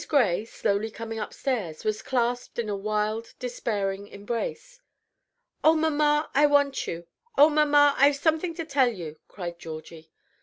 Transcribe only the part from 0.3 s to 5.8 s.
slowly coming upstairs, was clasped in a wild, despairing embrace. "Oh,